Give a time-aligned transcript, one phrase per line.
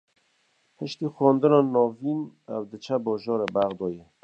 [0.75, 2.21] Piştî xwendina navîn,
[2.53, 4.03] ew diçe bajarê Bexdayê